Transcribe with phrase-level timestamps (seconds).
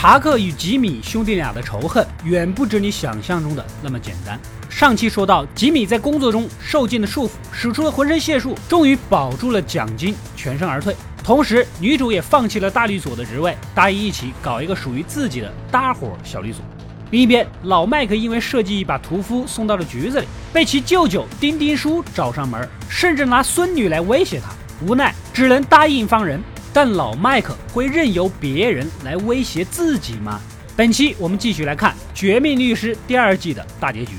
[0.00, 4.38] 查克与吉米兄弟俩的仇恨远不止你想象中的那么简单。
[4.70, 10.94] 上期说到，吉米在工作中受尽了束缚，使出了浑身解数，终于保住了奖金，全身而退。
[11.24, 16.64] 同时，女主也放弃了大律所的职位，答应一起搞一个属于自己的搭伙小律所。
[17.10, 24.52] 另一边，老麦克因为设计把屠夫送到了局子里，被其舅舅丁丁叔找上门，甚至拿孙女来威胁他，
[24.86, 26.40] 无奈只能答应放人。
[26.72, 30.40] 但老麦克会任由别人来威胁自己吗？
[30.76, 34.12] 本期我们继续来看《绝命律师》第二季的大结局。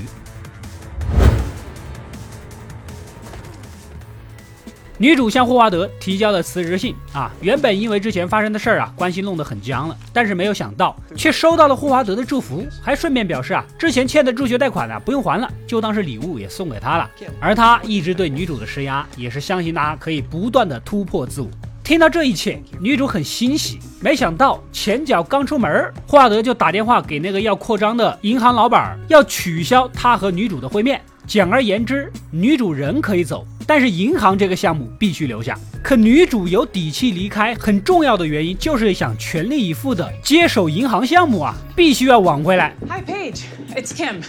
[4.98, 17.10] 女主向霍华德提交了辞职信啊，原本因为之前发生的事儿啊，关系弄得很僵了，但是没有想到却收到了霍华德的祝福，还顺便表示啊，之前欠的助学贷款呢不用还了，就当是礼物也送给他了。
[17.40, 21.48] 而他一直对女主的施压，也是相信她可以不断的突破自我。
[21.82, 31.00] 听到这一切，女主很欣喜，没想到前脚刚出门，霍华德就打电话给那个要扩张的银行老板，要取消他和女主的会面。
[31.26, 33.46] 简而言之，女主人可以走。
[33.66, 35.56] 但是银行这个项目必须留下。
[35.82, 42.74] 可女主有底气离开，很重要的原因就是想全力以赴的接手银行项目啊，必须要挽回来。
[42.88, 43.42] Hi Paige,
[43.74, 44.22] it's Kim.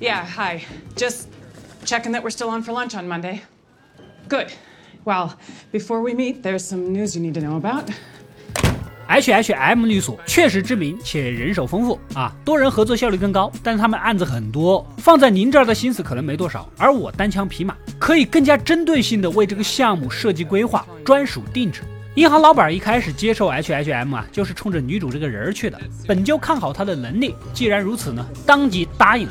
[0.00, 0.62] Yeah, hi.
[0.96, 1.24] Just
[1.84, 3.40] checking that we're still on for lunch on Monday.
[4.28, 4.48] Good.
[5.04, 5.30] Well,
[5.72, 7.84] before we meet, there's some news you need to know about.
[9.08, 21.82] H H M 律所确实知名且人手丰富啊，多人合作效率更高，但是他们案子很多，放在您这儿的心思可能没多少，而我单枪匹马，可以更加针对性的为这个项目设计规划，专属定制。
[22.14, 29.28] 银行老板一开始接受 H H M 啊，就是冲着女主这个人去的，本就看好她的能力，既然如此呢，当即答应。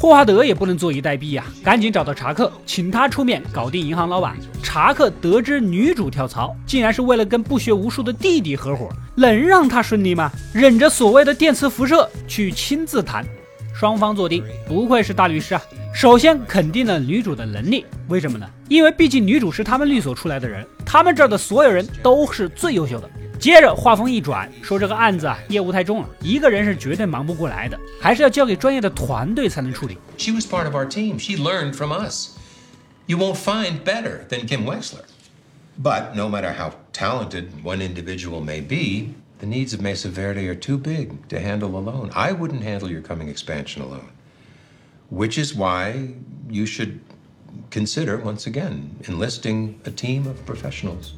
[0.00, 4.36] 霍华德也不能坐以待毙呀，赶紧找到查克，请他出面搞定银行老板。
[4.62, 10.30] 查克得知女主跳槽，竟然是为了跟不学无术的弟弟合伙，能让他顺利吗？
[10.52, 13.26] 忍着所谓的电磁辐射去亲自谈，
[13.74, 15.62] 双方坐定，不愧是大律师啊！
[15.92, 18.48] 首先肯定了女主的能力，为什么呢？
[18.68, 23.10] 因为毕竟女主是他们律所出来的人，他们这儿的所有人都是最优秀的。
[23.39, 29.97] 接着话锋一转，说这个案子啊业务太重了，一个人是绝对忙不过来的，还是要交给专业的团队才能处理。
[30.17, 31.19] She was part of our team.
[31.19, 32.37] She learned from us.
[33.05, 35.03] You won't find better than Kim Wexler.
[35.81, 40.55] But no matter how talented one individual may be, the needs of Mesa Verde are
[40.55, 42.11] too big to handle alone.
[42.15, 44.11] I wouldn't handle your coming expansion alone.
[45.09, 46.13] Which is why
[46.49, 47.01] you should
[47.71, 51.15] consider once again enlisting a team of professionals.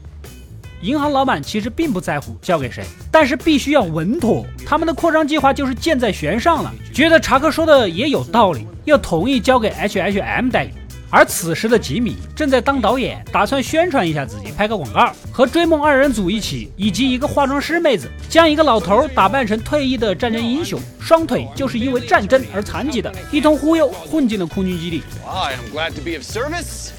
[0.81, 4.47] 银行老板其实并不在乎交给谁，但是必须要稳妥。
[4.67, 10.71] 他们的扩张计划就是箭在弦上了，觉得查克说的也有道理，又同意交给 H H M 代理。
[11.13, 25.03] 而此时的吉米正在当导演，打算宣传一下自己，拍个广告，和追梦二人组一起，以及一个化妆师妹子，将一个老头打扮成退役的战争英雄，双腿就是因为战争而残疾的，一通忽悠混进了空军基地。
[25.27, 26.91] I am glad to be of service.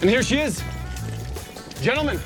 [0.00, 0.60] And here she is.
[1.81, 2.19] Gentlemen,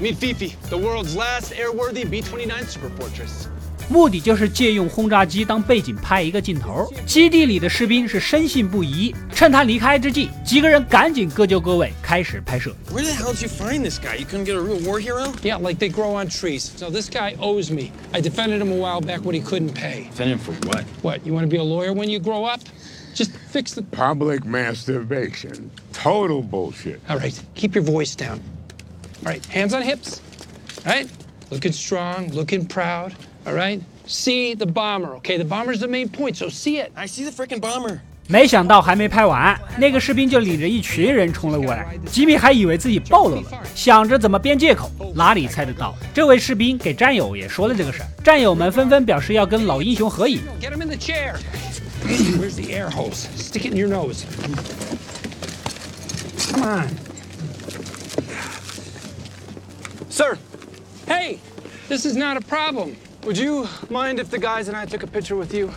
[0.00, 3.46] meet Fifi, the world's last airworthy B-29 Super Fortress.
[3.90, 6.92] 目的就是借用轰炸机当背景拍一个镜头。
[7.06, 9.14] 基地里的士兵是深信不疑。
[9.32, 12.76] 趁他离开之际，几个人赶紧各就各位，开始拍摄。
[12.92, 14.16] Where the hell did you find this guy?
[14.18, 15.32] You couldn't get a real war hero?
[15.42, 16.70] Yeah, like they grow on trees.
[16.76, 17.92] So this guy owes me.
[18.12, 20.10] I defended him a while back when he couldn't pay.
[20.10, 20.84] Defend him for what?
[21.00, 21.24] What?
[21.24, 22.60] You want to be a lawyer when you grow up?
[23.14, 25.70] Just fix the public masturbation.
[25.94, 27.00] Total bullshit.
[27.08, 28.40] All right, keep your voice down.
[29.25, 30.19] All right, hands on hips.
[30.85, 31.07] All right,
[31.49, 33.13] looking strong, looking proud.
[33.45, 35.15] All right, see the bomber.
[35.15, 36.91] Okay, the bomber's the main point, so see it.
[36.95, 37.99] I see the freaking bomber.
[38.27, 41.87] 没想到还没拍完，那个士兵就领着一群人冲了过来。
[42.09, 43.43] 吉米还以为自己暴露了，
[43.75, 48.07] 想着怎么编借口，哪里猜得到，这位士兵给战友也说了这个事儿。
[48.23, 50.41] 战友们纷纷表示要跟老英雄合影。
[50.61, 51.35] Get him in the chair.
[52.05, 53.27] Where's the air hose?
[53.37, 54.23] Stick it in your nose.
[56.49, 57.12] Come on.
[60.13, 60.37] Sir,
[61.07, 61.39] Hey,
[61.89, 62.95] this is not a problem.
[63.25, 65.71] would you mind if the guys and I took a picture with you?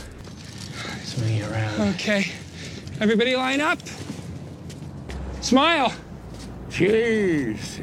[1.25, 1.95] Me around.
[1.95, 2.27] Okay.
[3.01, 3.79] Everybody line up.
[5.41, 5.91] Smile.
[6.71, 7.81] Jeez.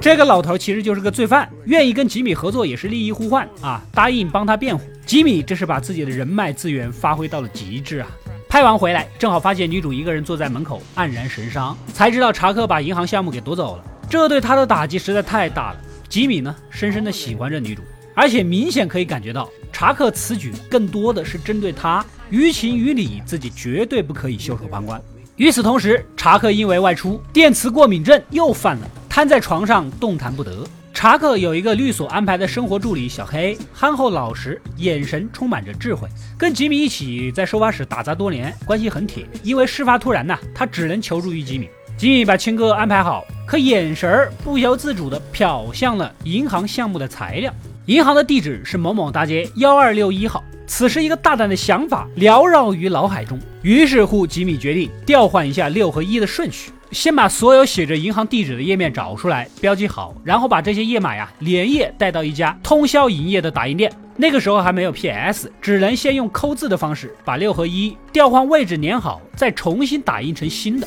[0.00, 4.82] 这个老头其实就是个罪犯，愿意跟吉米合作也是利益互换啊，答应帮他辩护。
[5.04, 8.08] 吉米这是把自己的人脉资源发挥到了极致啊！
[8.52, 13.84] 拍完回来，正好发现女主一个人坐在门口，黯然神伤，才知道查克把银行项目给夺走了。
[14.10, 15.80] 这对他的打击实在太大了。
[16.06, 17.80] 吉米呢，深深的喜欢着女主，
[18.14, 25.00] 而且明显可以感觉到，查克此举更多的是针对他，于情于理，自己绝对不可以袖手旁观。
[25.36, 28.90] 与此同时，查克因为外出，电磁过敏症又犯了。
[29.08, 30.62] 瘫在床上动弹不得。
[30.94, 36.06] 查克有一个律所安排的生活助理小黑，憨厚老实，眼神充满着智慧，
[36.38, 39.26] 跟吉米一起在收发室打杂多年，关系很铁。
[39.42, 41.68] 因为事发突然呐，他只能求助于吉米。
[41.96, 47.52] 吉米把亲哥安排好，可眼神儿不由自主地瞟向了银行项目的材料。
[47.86, 50.44] 银行的地址是某某大街幺二六一号。
[50.66, 53.38] 此时，一个大胆的想法缭绕于脑海中。
[53.62, 56.70] 于是乎，吉米决定调换一下六和一的顺序。
[56.92, 63.90] 先把所有写着银行地址的页面找出来，标记好，然后把这些页码呀连夜带到一家通宵营业的打印店。
[64.14, 70.86] 那个时候还没有 PS，只能先用抠字的方式把六和一调换位置粘好，再重新打印成新的。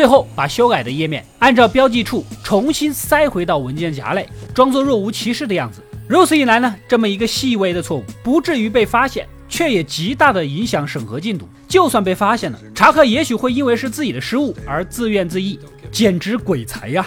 [0.00, 5.82] 最后把修改的页面按照标记处重新塞回到文件夹内，装作若无其事的样子。
[6.08, 11.46] 如此一来呢，这么一个细微的错误不至于被发现，却也极大的影响审核进度。
[11.68, 15.58] 就算被发现了，查克也许会因为是自己的失误而自怨自艾，
[15.92, 17.06] 简直鬼才呀！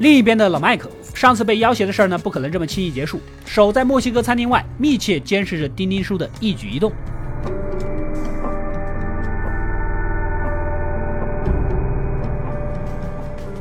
[0.00, 6.92] 另一边的老麦克，上次被要挟的事儿呢，不可能这么轻易结束，守在墨西哥餐厅外，密切监视着丁丁叔的一举一动。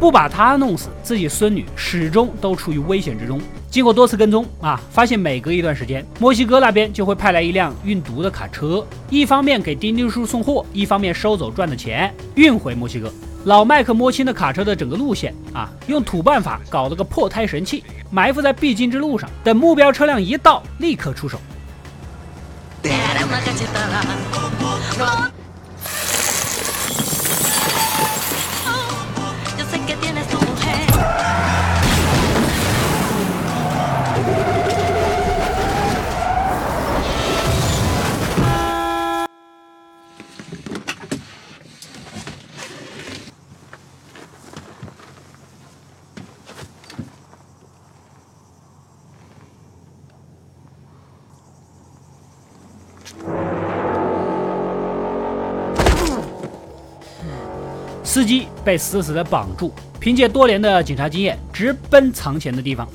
[0.06, 3.42] 不把他弄死，自己孙女始终都处于危险之中。
[3.72, 13.12] 经过多次跟踪啊，发现每隔一段时间，墨西哥那边就会派来一辆运毒的卡车，一方面给丁丁叔送货，一方面收走赚的钱运回墨西哥。
[13.46, 21.40] 老麦克摸清了卡车的整个路线啊，用土办法搞了个破胎神器，埋伏在必经之路上，等目标车辆一到，立刻出手。
[58.16, 62.88] 司机被死死的绑住，凭借多年的警察经验，直奔藏钱的地方。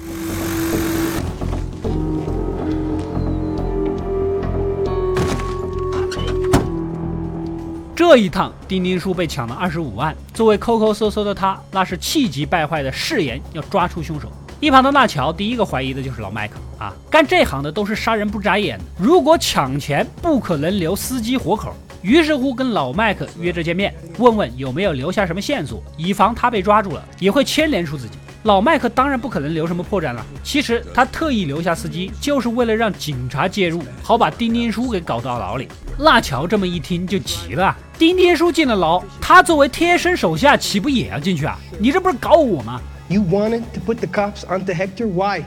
[7.95, 10.17] 这一趟，丁丁叔被抢了二十五万。
[10.33, 14.33] 作为抠抠搜搜的他，那是气急败坏的誓言要抓出凶手。
[14.59, 21.75] 一旁的纳乔第一个怀疑的就是老麦克啊，干这行的都是杀人不眨眼的，如果抢钱，不可能留司机活口。
[22.03, 28.13] 于是乎，跟老麦克约着见面，问问有没有留下什么线索，以防他被抓住了，也会牵连出自己。
[28.45, 30.25] 老麦克当然不可能留什么破绽了。
[30.43, 35.69] 其实他特意留下司机，就是为了让警察介入，好把丁丁叔给搞到牢里。
[35.99, 41.59] 辣乔这么一听就急了：丁丁叔进了牢，他作为贴身手下，岂不也要进去啊？
[41.79, 45.07] 你这不是搞我吗？You wanted to put the cops onto Hector?
[45.07, 45.45] Why?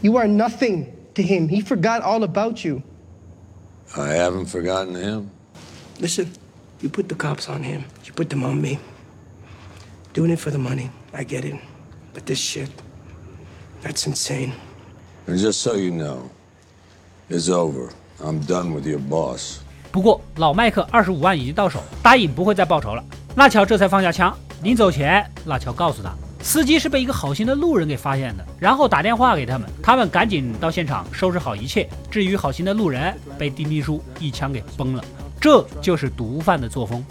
[0.00, 1.48] You are nothing to him.
[1.48, 2.80] He forgot all about you.
[3.94, 5.26] I haven't forgotten him.
[5.98, 6.30] Listen,
[6.80, 7.84] you put the cops on him.
[8.04, 8.78] You put them on me.
[10.12, 10.90] Doing it for the money.
[11.12, 11.54] I get it.
[12.14, 12.68] But this shit,
[13.82, 14.52] that's insane.
[15.26, 16.30] And just so you know,
[17.28, 17.90] it's over.
[18.22, 19.58] I'm done with your boss.
[19.90, 23.02] 不过老麦克二十五万已经到手，答应不会再报仇了。
[23.34, 24.36] 纳乔这才放下枪。
[24.62, 31.88] 临走前，纳乔告诉他，司机是被一个好心的路人给发现的，然后打电话给他们，他们赶紧到现场收拾好一切。
[32.10, 35.04] 至于好心的路人，被丁丁叔一枪给崩了。
[35.46, 37.04] 这就是毒贩的作风。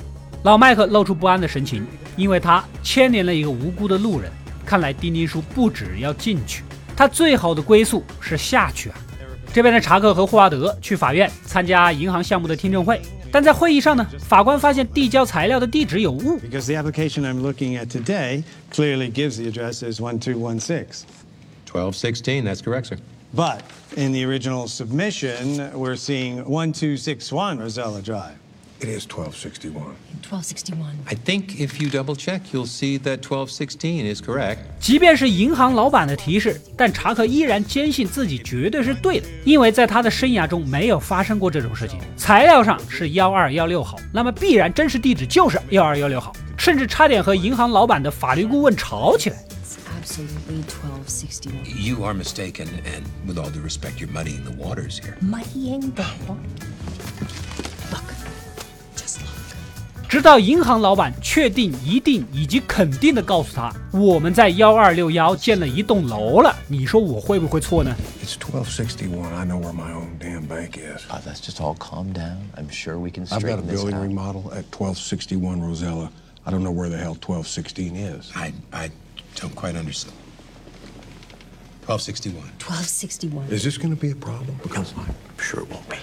[0.43, 1.87] 老麦克露出不安的神情，
[2.17, 4.29] 因为他牵连了一个无辜的路人。
[4.65, 6.61] 看来丁丁叔不止要进去，
[6.97, 8.95] 他最好的归宿是下去啊。
[9.53, 13.01] 这边的查克和霍华德去法院参加银行项目的听证会，
[13.31, 16.37] 但在会议上呢，法官发现递交材料的地址有误。
[16.37, 21.03] Because the application I'm looking at today clearly gives the address as one two one six.
[21.65, 22.43] Twelve sixteen.
[22.43, 22.97] That's correct, sir.
[23.33, 23.61] But
[23.95, 28.35] in the original submission, we're seeing 1261 Rosella Drive.
[28.81, 29.95] It is 1261.
[30.21, 31.05] 1261.
[31.07, 34.57] I think if you double check, you'll see that 1216 is correct.
[34.79, 41.99] 即便是银行老板的提示，但查克依然坚信自己绝对是对的，因为在他的生涯中没有发生过这种事情。
[42.17, 49.37] 材料上是幺二幺六号，那么必然真实地址就是幺二幺六号，甚至差点和银行老板的法律顾问吵起来。
[50.14, 51.64] absolutely 1261.
[51.76, 55.16] You are mistaken, and with all due respect, you're muddying the waters here.
[55.20, 56.40] Muddying the water.
[57.90, 58.14] Look.
[58.96, 59.28] Just look.
[60.08, 66.56] 直到银行老板确定、一定以及肯定的告诉他，我们在幺二六幺建了一栋楼了。
[66.66, 67.94] 你说我会不会错呢？
[68.24, 69.32] It's twelve sixty one.
[69.32, 71.04] I know where my own damn bank is.
[71.08, 72.38] Uh, let's just all calm down.
[72.56, 74.02] I'm sure we can I've got a straighten this building out.
[74.02, 76.10] remodel at twelve sixty one Rosella.
[76.44, 78.32] I don't know where the hell twelve sixteen is.
[78.34, 78.90] I, I
[79.35, 80.13] don't quite understand.
[81.87, 82.43] 1261.
[82.59, 83.55] 1261.
[83.55, 84.55] Is this going to be a problem?
[84.63, 85.97] Because I'm sure it won't be.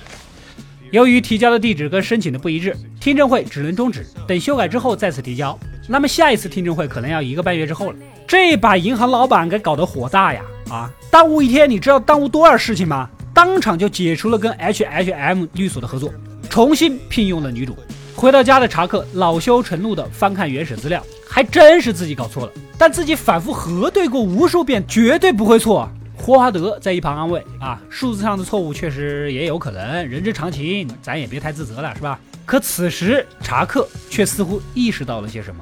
[0.93, 5.59] 由于提交的地址跟申请的不一致，听证会只能终止，等修改之后再次提交。
[5.89, 7.99] 那么下一次听证会可能要一个半月之后了。
[8.29, 10.43] 这把银行老板给搞得火大呀！
[10.71, 13.11] 啊，耽误一天，你知道耽误多少事情吗？
[13.35, 16.13] 当场就解除了跟 H H M 律所的合作，
[16.49, 17.75] 重新聘用了女主。
[18.23, 25.91] 回到家的查克恼羞成怒地翻看原始资料，还真是自己搞错了，但自己反复核对过无数遍，绝对不会错。
[26.17, 35.61] 霍华德在一旁安慰：“啊，数字上的错误确实也有可能，人之常情，咱也别太自责了，是吧？”可此时查克却似乎意识到了些什么。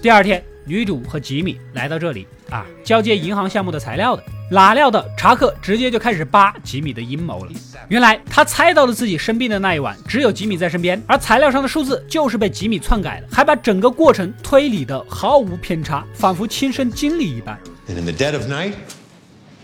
[0.00, 4.24] 第二天，女主和吉米来到这里啊，交接银行项目的材料的。
[4.52, 7.52] 哪料到查克直接就开始扒吉米的阴谋了。
[7.88, 17.58] 原来他猜到了自己生病的那一晚只有吉米在身边，而材料上的数字就是被吉米篡改了，还把整个过程推理的毫无偏差，仿佛亲身经历一般。
[17.88, 18.74] And in the dead of night,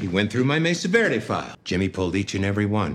[0.01, 1.55] he went through my Mesa Verde file.
[1.67, 2.95] Jimmy pulled each and every one.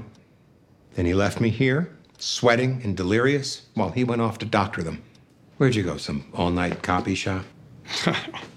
[0.96, 4.98] Then he left me here, sweating and delirious, while he went off to doctor them.
[5.60, 5.98] Where'd you go?
[5.98, 7.44] Some all night copy shop?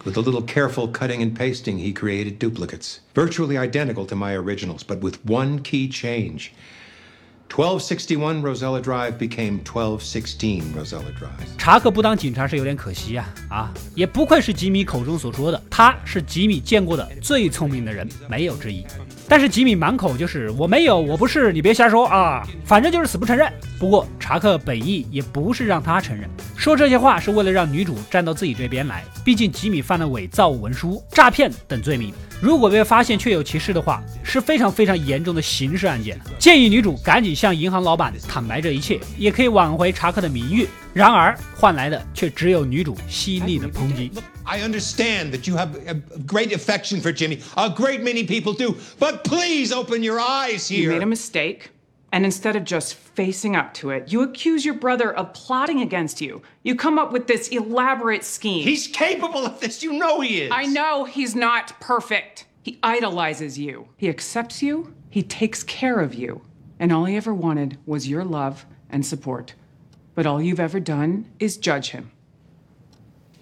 [0.04, 4.82] With a little careful cutting and pasting, he created duplicates, virtually identical to my originals,
[4.82, 6.52] but with one key change.
[7.48, 11.46] 1261 Rosella Drive became 1216 Rosella Drive.
[11.56, 18.84] 查克不当警察是有点可惜呀、啊，啊，也不愧是吉米口中所说的，他是吉米见过的最聪明的人，没有之一。
[19.28, 23.50] 但是吉米满口就是我没有，我不是，你别瞎说啊，反正就是死不承认。
[23.78, 29.04] 不过查克本意也不是让他承认，说这些话是为了让女主站到自己这边来。
[29.24, 36.18] 毕竟吉米犯了伪造文书、诈骗等罪名，如果被发现确有其事的话，是非常非常严重的刑事案件。
[36.38, 40.66] 建议女主赶紧向银行老板坦白这一切，也可以挽回查克的名誉。
[40.92, 44.10] 然而换来的却只有女主犀利的抨击。
[44.44, 45.94] I understand that you have a
[46.26, 47.40] great affection for Jimmy.
[47.54, 48.76] A great many people do.
[48.98, 50.92] But please open your eyes here.
[50.92, 51.70] You made a mistake,
[52.12, 56.20] and instead of just facing up to it, you accuse your brother of plotting against
[56.20, 56.40] you.
[56.62, 58.62] You come up with this elaborate scheme.
[58.62, 59.82] He's capable of this.
[59.82, 60.50] You know he is.
[60.52, 62.46] I know he's not perfect.
[62.62, 63.88] He idolizes you.
[63.96, 64.94] He accepts you.
[65.10, 66.42] He takes care of you.
[66.78, 69.54] And all he ever wanted was your love and support.
[70.14, 72.10] But all you've ever done is judge him.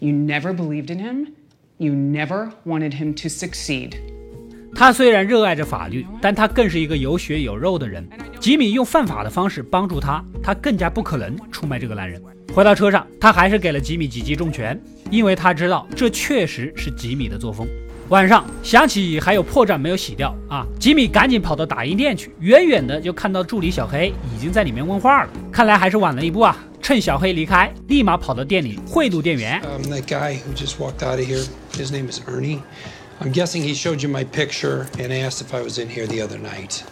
[0.00, 1.36] You never believed in him.
[1.78, 4.12] You never wanted him to succeed.
[4.74, 8.06] 他虽然热爱着法律，但他更是一个有血有肉的人。
[8.40, 12.20] 吉米用犯法的方式帮助他，他更加不可能出卖这个男人。
[12.52, 14.78] 回到车上，他还是给了吉米几记重拳，
[15.10, 17.68] 因为他知道这确实是吉米的作风。
[18.10, 26.56] 晚上想起还有破绽没有洗掉啊，吉米赶紧跑到打印店去，远远的就看到助理小黑已经在里面问话了，看来还是晚了一步啊。
[26.82, 29.58] 趁小黑离开，立马跑到店里贿赂店员。
[29.62, 32.58] Um, that guy who just walked out of here, his name is Ernie.
[33.20, 36.20] I'm guessing he showed you my picture and asked if I was in here the
[36.20, 36.84] other night.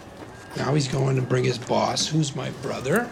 [0.57, 3.09] Now he's going to bring his boss, who's my brother.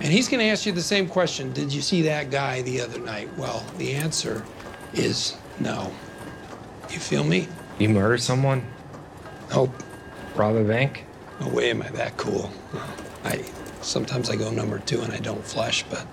[0.00, 2.80] And he's going to ask you the same question Did you see that guy the
[2.80, 3.28] other night?
[3.36, 4.44] Well, the answer
[4.92, 5.92] is no.
[6.90, 7.48] You feel me?
[7.78, 8.66] You murder someone?
[9.50, 9.82] Nope.
[10.34, 11.04] Rob a bank?
[11.40, 12.50] No way am I that cool.
[13.24, 13.44] I
[13.80, 16.06] sometimes I go number two and I don't flush, but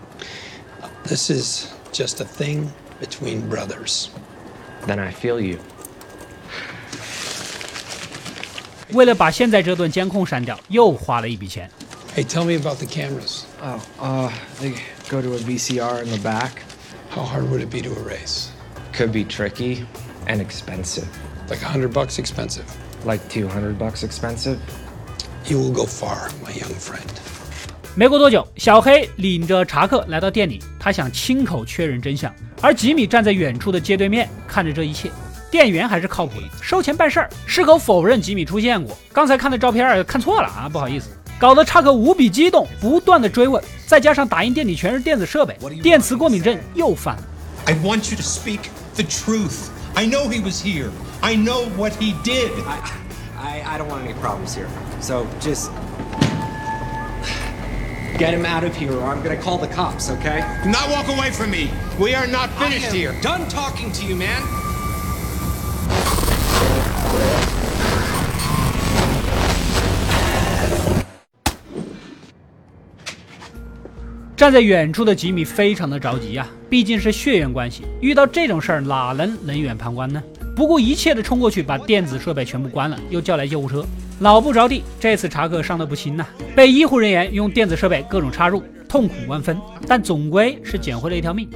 [1.05, 4.09] this is just a thing between brothers.
[4.85, 5.59] Then I feel you.
[8.93, 11.69] 为了把现在这段监控删掉，又花了一笔钱。
[12.15, 13.41] Hey, tell me about the cameras.
[13.59, 14.31] Oh, uh,
[14.61, 14.73] they
[15.09, 16.51] go to a VCR in the back.
[17.09, 18.49] How hard would it be to erase?
[18.95, 19.85] Could be tricky
[20.27, 21.07] and expensive.
[21.49, 22.65] Like a hundred bucks expensive.
[23.03, 24.57] Like 200 bucks expensive?
[25.45, 27.01] You will go far, my young friend.
[27.95, 35.11] 没过多久，小黑领着查克来到店里，他想亲口确认真相，而吉米站在远处的街对面看着这一切。
[35.53, 38.97] 店员还是靠谱的，收钱办事儿，矢口否认吉米出现过。
[39.13, 47.23] 刚才看的照片看错了啊，不好意思，搞得查克无比激动，不断的追问，再加上打印店里全是电子设备，电磁过敏症又犯了。
[47.67, 48.61] I want you to speak
[48.95, 49.67] the truth.
[49.93, 50.89] I know he was here.
[51.21, 52.49] I know what he did.
[53.39, 54.65] I, I don't want any problems here.
[55.01, 55.69] So just
[58.17, 60.43] get him out of here or I'm gonna call the cops, okay?
[60.63, 61.69] Do not walk away from me.
[61.99, 63.13] We are not finished here.
[63.21, 64.41] Done talking to you, man.
[74.43, 80.21] 站在远处的吉米非常的着急呀，毕竟是血缘关系，遇到这种事儿哪能冷眼旁观呢？
[80.53, 83.85] 不顾一切的冲过去，把电子设备全部关了，又叫来救护车。
[84.19, 89.57] 老不着地，这次查克伤得不轻呐，被医护人员用电子设备各种插入，痛苦万分，
[89.87, 91.47] 但总归是捡回了一条命。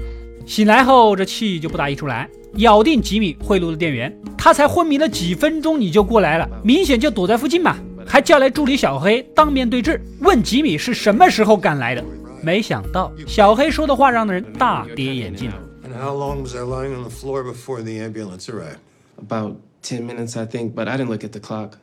[0.46, 7.76] 醒来后，这气就不打一处来，咬定吉米贿赂了店员，他才昏迷了几分钟你就过来了，明显就躲在附近嘛，
[8.06, 12.02] 还叫来助理小黑当面对质，问吉米是什么时候赶来的。
[12.43, 15.53] 没想到小黑说的话让人大跌眼镜。
[15.85, 18.79] And how long was I lying on the floor before the ambulance arrived?
[19.19, 21.79] About 10 minutes, I think, but I didn't look at the clock.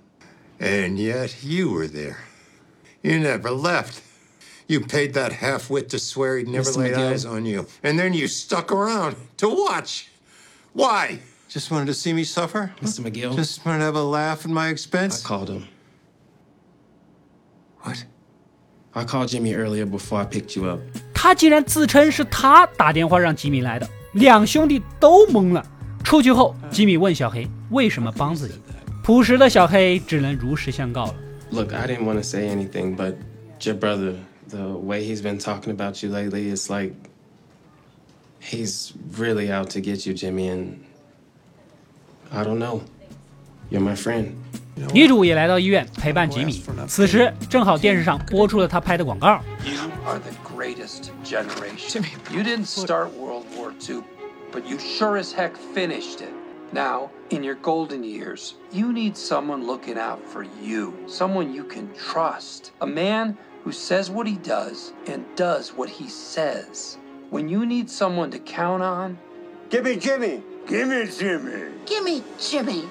[0.59, 2.17] And yet you were there.
[3.03, 4.01] You never left.
[4.67, 6.77] You paid that half-wit to swear he'd never Mr.
[6.77, 7.11] laid McGill.
[7.11, 7.65] eyes on you.
[7.81, 10.09] And then you stuck around to watch.
[10.73, 11.19] Why?
[11.47, 12.71] Just wanted to see me suffer?
[12.81, 13.01] Mr.
[13.01, 13.35] McGill.
[13.35, 15.23] Just wanted to have a laugh at my I expense?
[15.23, 15.67] called him.
[17.81, 18.05] What?
[18.93, 20.79] I called Jimmy earlier before I picked you up.
[21.13, 25.65] 他竟然自称是他打电话让吉米来的，两兄弟都懵了。
[26.03, 28.55] 出去后，吉米问小黑为什么帮自己，
[29.03, 31.15] 朴实的小黑只能如实相告了。
[31.51, 33.15] Look, I didn't want to say anything, but
[33.61, 34.15] your brother,
[34.49, 36.93] the way he's been talking about you lately, it's like
[38.41, 40.77] he's really out to get you, Jimmy, and
[42.31, 42.81] I don't know.
[43.69, 44.35] You're my friend.
[44.93, 46.63] 女主也来到医院陪伴吉米。
[46.87, 49.41] 此时正好电视上播出了他拍的广告。
[49.63, 52.03] You are the greatest generation.
[52.31, 54.03] You didn't start World War II,
[54.51, 56.33] but you sure as heck finished it.
[56.71, 61.89] Now, in your golden years, you need someone looking out for you, someone you can
[61.97, 66.97] trust, a man who says what he does and does what he says.
[67.31, 69.17] When you need someone to count on,
[69.69, 70.41] Gimme, gimme!
[70.67, 71.71] Gimme, Jimmy!
[71.85, 72.89] Gimme, Jimmy.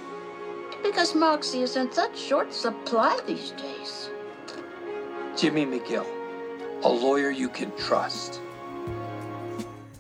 [0.84, 4.10] Because Moxie is in such short supply these days.
[5.36, 6.04] Jimmy McGill,
[6.84, 8.40] a lawyer you can trust.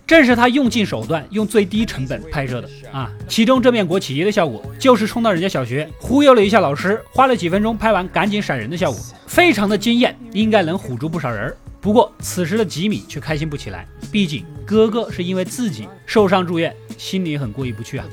[0.06, 3.10] 正是他用尽手段，用最低成本拍摄的啊！
[3.30, 11.56] 其中这面国旗的效果，就是冲到人家小学忽悠了一下老师，花了几分钟拍完，赶紧闪人的效果，非常的惊艳，应该能唬住不少人。
[11.80, 18.06] 不过此时的吉米却开心不起来，毕竟哥哥是因为自己受伤住院，心里很过意不去啊。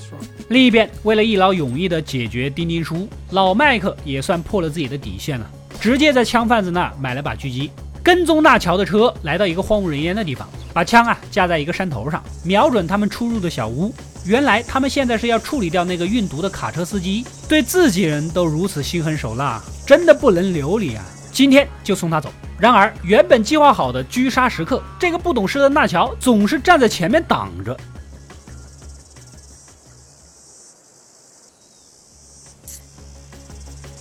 [0.48, 5.48] 另一边，为了一劳永逸的解决丁丁叔，老麦克也算破了自己的底线了，
[5.81, 7.70] 直接在枪贩子那买了把狙击，
[8.03, 13.94] 跟踪纳乔的车来到一个荒无人烟的地方，把枪啊架在一个山头上，瞄准他们出入的小屋。
[14.26, 21.05] 原来他们现在是要处理掉那个运毒的卡车司机，对自己人都如此心狠手辣，真的不能留你啊！
[21.31, 22.29] 今天就送他走。
[22.59, 27.74] 然而，原本计划好的狙杀时刻，这个不懂事的纳乔总是站在前面挡着。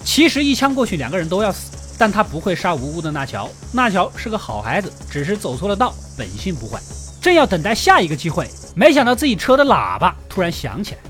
[0.09, 3.47] 其实一枪过去，两个人都要死，但他不会杀无辜的纳乔。
[3.71, 6.81] 纳乔是个好孩子，只是走错了道，本性不坏。
[7.21, 11.01] 正要等待下一个机会，没想到自己车的喇叭突然响起来。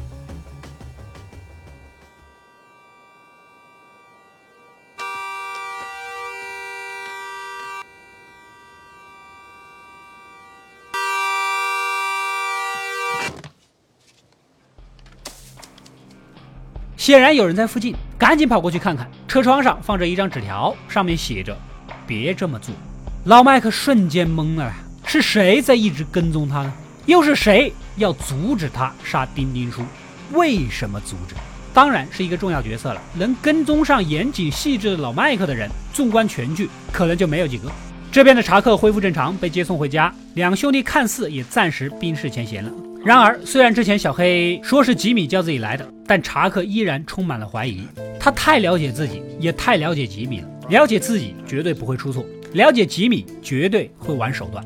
[16.98, 19.10] 显然有人在附近，赶紧跑过去看看。
[19.28, 21.58] 车窗上放着一张纸条，上面写着
[22.06, 22.76] ：“别这么做。”
[23.26, 24.72] 老麦克瞬间懵了，
[25.06, 26.74] 是谁在一直跟踪他呢？
[27.06, 29.82] 又是谁要阻止他杀丁丁叔？
[30.34, 31.36] 为什么阻止？
[31.74, 33.02] 当然是一个重要角色了。
[33.16, 37.72] 能跟踪上严谨细致的老麦克的人，纵观全剧可能就没有几个。
[38.12, 42.72] 这边的查克恢复正常，被接送回家，两兄弟看似也暂时冰释前嫌了。
[43.06, 47.82] 然而，虽然之前小黑说是吉米叫自己来的，但查克依然充满了怀疑。
[48.20, 54.64] 他太了解自己，也太了解吉米了，了解自己绝对不会出错，了解吉米绝对会玩手段。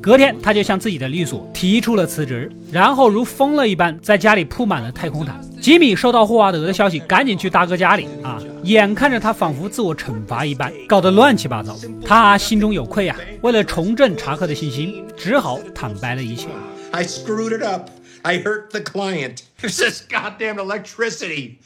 [0.00, 5.38] 隔天，他就向自己的律所提出了辞职，然后如疯了一般在家里铺满了太空毯。
[5.60, 11.76] 吉米收到霍华德的消息，赶紧去大哥家里啊，眼看着他仿佛自我惩罚一般，搞得乱七八糟。
[12.04, 16.48] 他心中有愧啊，为了重振查克的信心，只好坦白了一切。
[16.94, 17.90] I screwed it up.
[18.24, 19.48] I hurt the client.
[19.64, 21.58] It's this goddamn electricity.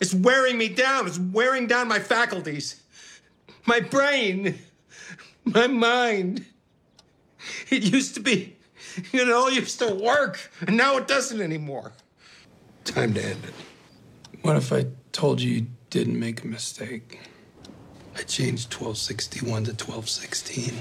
[0.00, 1.06] It's wearing me down.
[1.06, 2.80] It's wearing down my faculties.
[3.66, 4.58] My brain.
[5.44, 6.46] My mind.
[7.68, 8.56] It used to be,
[9.12, 11.92] you know, used to work, and now it doesn't anymore.
[12.84, 13.54] Time to end it.
[14.42, 17.20] What if I told you you didn't make a mistake?
[18.14, 20.74] I changed 1261 to 1216.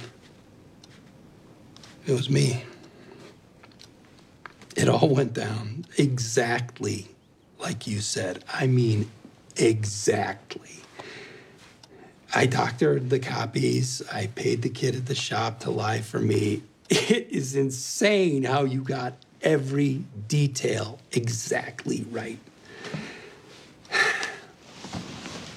[2.06, 2.64] It was me.
[4.76, 7.10] It all went down exactly
[7.60, 8.44] like you said.
[8.52, 9.10] I mean,
[9.58, 10.70] exactly.
[12.34, 14.02] I doctored the copies.
[14.12, 16.64] I paid the kid at the shop to lie for me.
[16.92, 22.40] It is insane how you got every detail exactly right.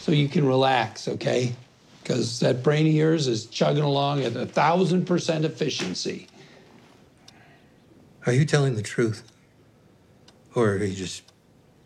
[0.00, 1.54] So you can relax, okay?
[2.02, 6.26] Because that brain of yours is chugging along at a thousand percent efficiency.
[8.24, 9.22] Are you telling the truth?
[10.54, 11.22] Or are you just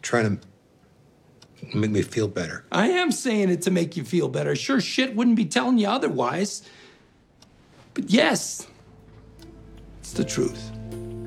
[0.03, 2.65] trying to make me feel better?
[2.71, 4.55] I am saying it to make you feel better.
[4.55, 6.63] Sure shit wouldn't be telling you otherwise.
[7.95, 8.67] But yes,
[10.03, 10.59] it's the truth.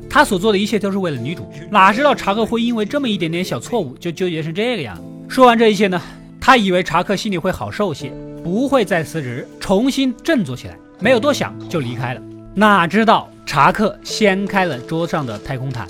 [0.10, 5.02] 他所做的一切都是为了女主，哪知道查克会因为这么一点点小错误就纠结成这个样子？
[5.28, 6.02] 说完这一切呢，
[6.40, 8.12] 他以为查克心里会好受些，
[8.44, 12.22] 不会再辞职，重新振作起来，没有多想就离开了。
[12.60, 15.88] 哪知道查克掀开了桌上的太空毯。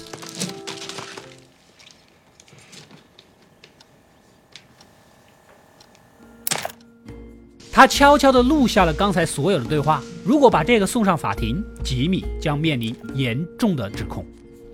[7.71, 9.99] 他悄悄地录下了刚才所有的对话。
[10.23, 14.23] 如果把这个送上法庭，吉米将面临严重的指控。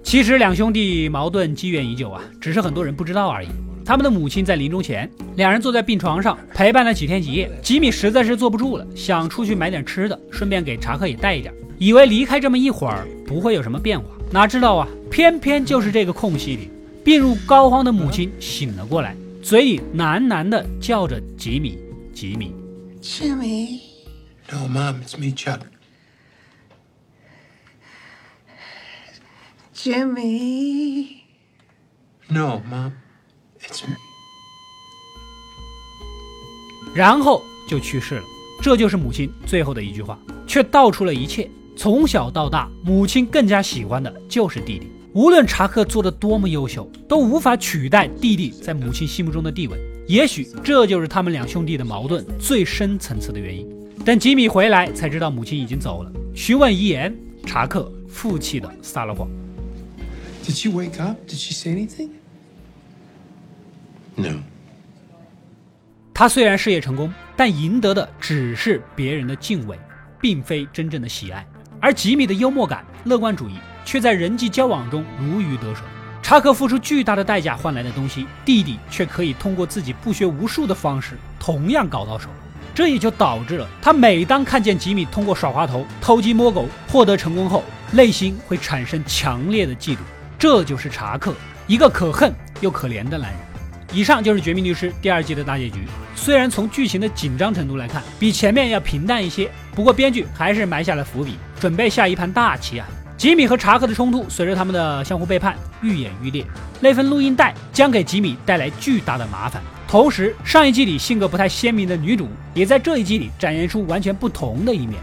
[0.03, 3.47] 其实两兄弟矛盾积怨已久啊，只是很多人不知道而已。
[3.85, 7.49] 他们的母亲在临终前，两人坐在病床上陪伴了几天几夜。
[7.63, 14.05] 吉米实在是坐不住了，想出去买点吃的，顺便给查克也带一点，以为离开这么一会儿不会有什么变化。
[14.31, 16.69] 哪知道啊，偏偏就是这个空隙里，
[17.03, 21.77] 病入膏肓的母亲醒了过来，嘴里喃喃地叫着吉米，
[22.13, 22.53] 吉米。
[23.01, 23.81] Jimmy.
[24.51, 25.59] No, Mom, it's me, Chuck.
[29.75, 31.17] Jimmy.
[32.27, 32.93] No, Mom,
[33.61, 33.95] it's me.
[36.95, 38.23] 然后就去世了。
[38.63, 41.47] 这就是母亲最后的一句话，却道出了一切。
[41.75, 44.87] 从小到大，母亲更加喜欢的就是弟弟。
[45.13, 49.77] 无论查克做的多么优秀，都无法取代弟弟在母亲心目中的地位。
[50.07, 53.67] 也许这就是他们两兄弟的矛盾最深层次的原因。
[54.03, 56.11] 等吉米回来，才知道母亲已经走了。
[56.35, 59.27] 询问遗言，查克负气的撒了谎。
[60.45, 61.17] Did she wake up?
[61.27, 62.09] Did she say anything?
[64.15, 64.41] No.
[66.13, 69.77] 他虽然事业成功，但赢得的只是别人的敬畏，
[70.21, 71.45] 并非真正的喜爱。
[71.79, 75.83] 而吉米的幽默感、乐观主义，却在人际交往中如鱼得水。
[76.21, 82.29] 查克付出巨大的代价换来的东西，弟弟却可以通过自己不学无术的方式同样搞到手。
[82.73, 89.99] 这也就导致了他每当看见吉米通过耍滑头、偷鸡摸狗获得成功后，内心会产生强烈的嫉妒。
[90.37, 91.33] 这就是查克，
[91.67, 93.39] 一个可恨又可怜的男人。
[93.93, 95.85] 以上就是《绝命律师》第二季的大结局。
[96.15, 102.87] 虽然从剧情的紧张程度来看，比前面要平淡一些，不过编剧还是埋下了伏笔，准备下一盘大棋啊！
[103.17, 106.45] 吉米和查克的冲突，随着他们的相互背叛愈演愈烈。
[106.79, 109.61] 那份录音带将给吉米带来巨大的麻烦。
[109.87, 114.99] 同时，上一季里性格不太鲜明的女主，也在这一季里展现出完全不同的一面。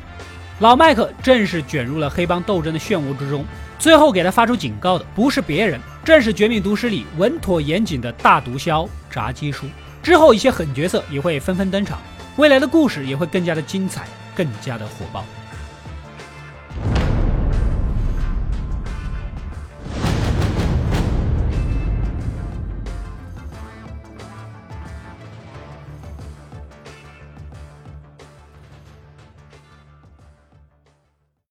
[0.59, 3.45] 老麦克正式卷入了黑帮斗争的漩涡之中。
[3.79, 9.67] 最后给他发出警告的不是别人，正是《绝命毒师》里稳妥严谨的大毒枭炸鸡叔。
[10.03, 11.99] 之后一些狠角色也会纷纷登场，
[12.37, 15.25] 未来的故事也会更加的精彩，更加的火爆。